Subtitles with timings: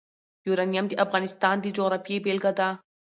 [0.47, 2.69] یورانیم د افغانستان د جغرافیې بېلګه ده.